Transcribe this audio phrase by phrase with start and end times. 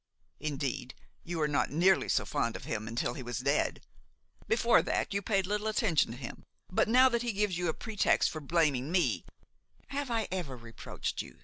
[0.39, 3.83] Indeed, you were not nearly so fond of him until he was dead;
[4.47, 7.73] before that you paid little attention to him; but now that he gives you a
[7.75, 9.25] pretext for blaming me–"
[9.89, 11.39] "Have I ever reproached you?"